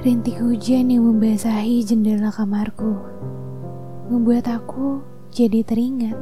Rintik 0.00 0.40
hujan 0.40 0.88
yang 0.88 1.04
membasahi 1.04 1.84
jendela 1.84 2.32
kamarku 2.32 2.96
membuat 4.08 4.48
aku 4.48 5.04
jadi 5.28 5.60
teringat 5.60 6.16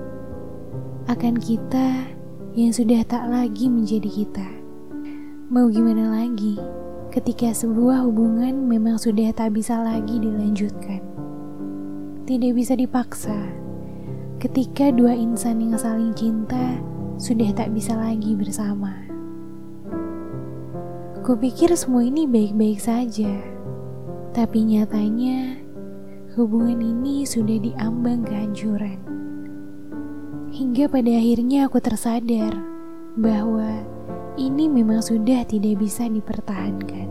akan 1.07 1.39
kita 1.39 2.11
yang 2.59 2.75
sudah 2.75 3.07
tak 3.07 3.31
lagi 3.31 3.71
menjadi 3.71 4.11
kita. 4.11 4.51
Mau 5.55 5.71
gimana 5.71 6.11
lagi 6.11 6.59
ketika 7.15 7.55
sebuah 7.55 8.03
hubungan 8.03 8.67
memang 8.67 8.99
sudah 8.99 9.31
tak 9.31 9.55
bisa 9.55 9.79
lagi 9.79 10.19
dilanjutkan. 10.19 10.99
Tidak 12.27 12.51
bisa 12.59 12.75
dipaksa 12.75 13.47
ketika 14.43 14.91
dua 14.91 15.15
insan 15.15 15.63
yang 15.63 15.79
saling 15.79 16.11
cinta 16.19 16.83
sudah 17.15 17.55
tak 17.55 17.71
bisa 17.71 17.95
lagi 17.95 18.35
bersama. 18.35 19.07
Kupikir 21.23 21.71
semua 21.79 22.03
ini 22.03 22.27
baik-baik 22.27 22.83
saja 22.83 23.58
tapi 24.37 24.65
nyatanya 24.65 25.57
hubungan 26.37 26.79
ini 26.85 27.25
sudah 27.25 27.59
diambang 27.59 28.23
kehancuran. 28.23 29.01
Hingga 30.53 30.89
pada 30.89 31.13
akhirnya 31.13 31.69
aku 31.69 31.79
tersadar 31.81 32.55
bahwa 33.19 33.85
ini 34.39 34.71
memang 34.71 35.03
sudah 35.03 35.43
tidak 35.45 35.83
bisa 35.83 36.07
dipertahankan. 36.07 37.11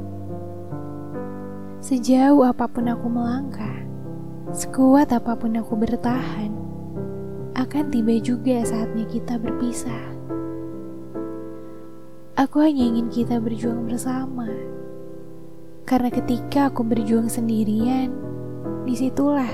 Sejauh 1.84 2.42
apa 2.48 2.66
pun 2.66 2.90
aku 2.90 3.06
melangkah, 3.12 3.86
sekuat 4.56 5.14
apa 5.14 5.38
pun 5.38 5.60
aku 5.60 5.78
bertahan, 5.78 6.50
akan 7.54 7.86
tiba 7.94 8.18
juga 8.24 8.64
saatnya 8.66 9.06
kita 9.06 9.38
berpisah. 9.38 10.18
Aku 12.38 12.62
hanya 12.62 12.86
ingin 12.86 13.10
kita 13.10 13.42
berjuang 13.42 13.90
bersama 13.90 14.46
karena 15.88 16.12
ketika 16.12 16.68
aku 16.68 16.84
berjuang 16.84 17.32
sendirian, 17.32 18.12
di 18.84 18.92
situlah 18.92 19.48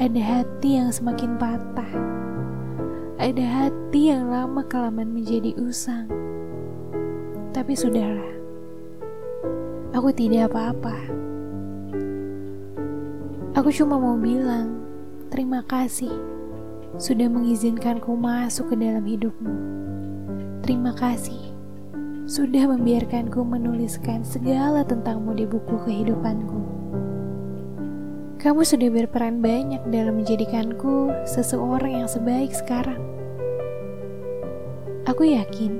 ada 0.00 0.16
hati 0.16 0.80
yang 0.80 0.88
semakin 0.88 1.36
patah. 1.36 1.92
Ada 3.20 3.44
hati 3.44 4.08
yang 4.08 4.32
lama 4.32 4.64
kelamaan 4.64 5.12
menjadi 5.12 5.52
usang. 5.60 6.08
Tapi 7.52 7.76
sudahlah, 7.76 8.32
aku 9.92 10.08
tidak 10.16 10.50
apa-apa. 10.50 10.96
Aku 13.54 13.68
cuma 13.70 14.00
mau 14.00 14.16
bilang 14.18 14.82
terima 15.30 15.62
kasih 15.68 16.10
sudah 16.96 17.28
mengizinkanku 17.28 18.16
masuk 18.18 18.72
ke 18.72 18.76
dalam 18.80 19.04
hidupmu. 19.04 19.54
Terima 20.64 20.96
kasih 20.96 21.53
sudah 22.24 22.72
membiarkanku 22.72 23.44
menuliskan 23.44 24.24
segala 24.24 24.80
tentangmu 24.80 25.36
di 25.36 25.44
buku 25.44 25.76
kehidupanku. 25.84 26.56
Kamu 28.40 28.64
sudah 28.64 28.88
berperan 28.88 29.44
banyak 29.44 29.84
dalam 29.92 30.20
menjadikanku 30.20 31.12
seseorang 31.28 32.00
yang 32.04 32.08
sebaik 32.08 32.52
sekarang. 32.56 33.00
Aku 35.04 35.28
yakin 35.28 35.76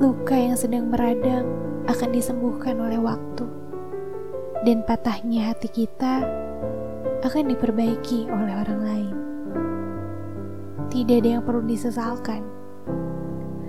luka 0.00 0.32
yang 0.32 0.56
sedang 0.56 0.88
meradang 0.88 1.44
akan 1.84 2.16
disembuhkan 2.16 2.80
oleh 2.80 2.96
waktu, 2.96 3.44
dan 4.64 4.80
patahnya 4.88 5.52
hati 5.52 5.68
kita 5.68 6.24
akan 7.28 7.44
diperbaiki 7.44 8.24
oleh 8.32 8.54
orang 8.56 8.80
lain. 8.80 9.14
Tidak 10.88 11.20
ada 11.20 11.28
yang 11.36 11.44
perlu 11.44 11.60
disesalkan. 11.68 12.40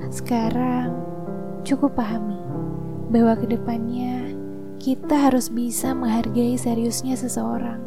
Sekarang, 0.08 0.96
cukup 1.70 2.02
pahami 2.02 2.42
bahwa 3.14 3.38
ke 3.38 3.46
depannya 3.46 4.34
kita 4.82 5.30
harus 5.30 5.54
bisa 5.54 5.94
menghargai 5.94 6.58
seriusnya 6.58 7.14
seseorang. 7.14 7.78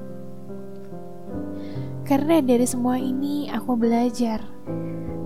Karena 2.06 2.38
dari 2.38 2.62
semua 2.62 2.94
ini 3.00 3.50
aku 3.50 3.75
belajar 3.75 4.38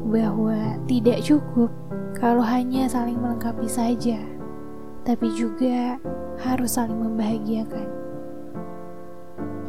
bahwa 0.08 0.80
tidak 0.88 1.20
cukup 1.20 1.68
kalau 2.16 2.40
hanya 2.40 2.88
saling 2.88 3.20
melengkapi 3.20 3.68
saja, 3.68 4.16
tapi 5.04 5.28
juga 5.36 6.00
harus 6.40 6.80
saling 6.80 6.96
membahagiakan. 6.96 7.92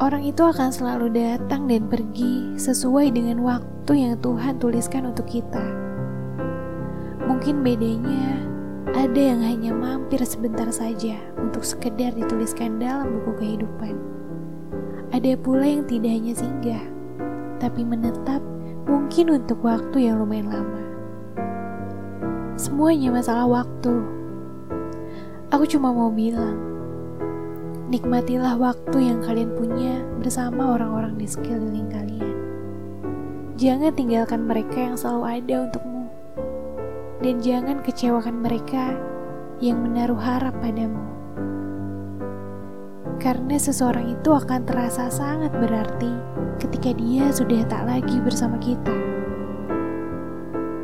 Orang 0.00 0.24
itu 0.24 0.40
akan 0.46 0.70
selalu 0.72 1.12
datang 1.12 1.68
dan 1.68 1.90
pergi 1.90 2.56
sesuai 2.56 3.12
dengan 3.12 3.44
waktu 3.44 3.92
yang 3.98 4.14
Tuhan 4.22 4.56
tuliskan 4.62 5.12
untuk 5.12 5.28
kita. 5.28 5.64
Mungkin 7.26 7.60
bedanya 7.66 8.47
ada 8.96 9.20
yang 9.20 9.44
hanya 9.44 9.72
mampir 9.76 10.20
sebentar 10.24 10.68
saja 10.72 11.16
untuk 11.36 11.60
sekedar 11.60 12.16
dituliskan 12.16 12.80
dalam 12.80 13.20
buku 13.20 13.44
kehidupan. 13.44 13.96
Ada 15.12 15.36
pula 15.40 15.64
yang 15.64 15.84
tidak 15.84 16.12
hanya 16.12 16.34
singgah, 16.36 16.84
tapi 17.60 17.84
menetap 17.84 18.40
mungkin 18.88 19.40
untuk 19.40 19.60
waktu 19.60 20.08
yang 20.08 20.20
lumayan 20.20 20.48
lama. 20.48 20.82
Semuanya 22.56 23.12
masalah 23.12 23.48
waktu. 23.48 23.92
Aku 25.52 25.64
cuma 25.64 25.92
mau 25.92 26.12
bilang, 26.12 26.56
nikmatilah 27.88 28.56
waktu 28.60 28.98
yang 29.00 29.20
kalian 29.24 29.52
punya 29.56 30.04
bersama 30.20 30.76
orang-orang 30.76 31.16
di 31.16 31.26
sekeliling 31.28 31.88
kalian. 31.88 32.36
Jangan 33.58 33.90
tinggalkan 33.96 34.46
mereka 34.46 34.76
yang 34.76 34.96
selalu 34.96 35.24
ada 35.40 35.54
untukmu 35.66 35.97
dan 37.18 37.42
jangan 37.42 37.82
kecewakan 37.82 38.46
mereka 38.46 38.94
yang 39.58 39.82
menaruh 39.82 40.18
harap 40.18 40.54
padamu. 40.62 41.02
Karena 43.18 43.58
seseorang 43.58 44.14
itu 44.14 44.30
akan 44.30 44.62
terasa 44.62 45.10
sangat 45.10 45.50
berarti 45.50 46.14
ketika 46.62 46.94
dia 46.94 47.26
sudah 47.34 47.66
tak 47.66 47.82
lagi 47.90 48.22
bersama 48.22 48.54
kita. 48.62 48.94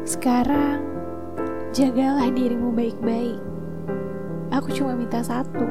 Sekarang, 0.03 0.83
jagalah 1.71 2.35
dirimu 2.35 2.75
baik-baik. 2.75 3.39
Aku 4.51 4.75
cuma 4.75 4.99
minta 4.99 5.23
satu. 5.23 5.63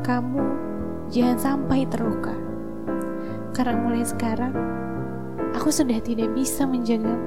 Kamu 0.00 0.44
jangan 1.12 1.36
sampai 1.36 1.84
terluka. 1.92 2.32
Karena 3.52 3.76
mulai 3.76 4.08
sekarang, 4.08 4.56
aku 5.52 5.68
sudah 5.68 6.00
tidak 6.00 6.32
bisa 6.32 6.64
menjagamu, 6.64 7.20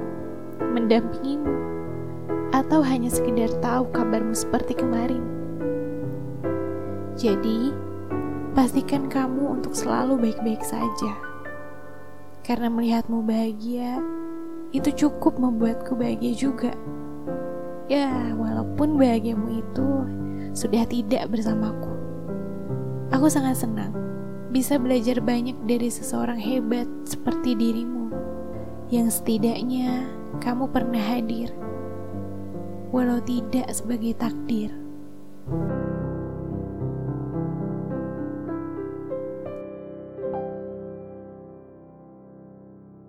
mendampingimu, 0.73 1.74
atau 2.55 2.79
hanya 2.79 3.11
sekedar 3.11 3.51
tahu 3.59 3.91
kabarmu 3.91 4.31
seperti 4.31 4.79
kemarin. 4.79 5.19
Jadi, 7.19 7.75
pastikan 8.55 9.11
kamu 9.11 9.59
untuk 9.59 9.75
selalu 9.75 10.15
baik-baik 10.15 10.63
saja. 10.63 11.19
Karena 12.47 12.71
melihatmu 12.71 13.27
bahagia, 13.27 13.99
itu 14.71 14.87
cukup 14.95 15.35
membuatku 15.35 15.99
bahagia 15.99 16.31
juga. 16.31 16.71
Ya, 17.91 18.31
walaupun 18.39 18.95
bahagiamu 18.95 19.59
itu 19.59 19.87
sudah 20.55 20.87
tidak 20.87 21.27
bersamaku. 21.27 21.91
Aku 23.11 23.27
sangat 23.27 23.59
senang 23.59 23.91
bisa 24.55 24.79
belajar 24.79 25.19
banyak 25.19 25.59
dari 25.67 25.91
seseorang 25.91 26.39
hebat 26.39 26.87
seperti 27.03 27.59
dirimu, 27.59 28.07
yang 28.87 29.11
setidaknya 29.11 30.07
kamu 30.39 30.71
pernah 30.71 31.03
hadir 31.03 31.51
walau 32.95 33.19
tidak 33.27 33.67
sebagai 33.75 34.15
takdir. 34.15 34.84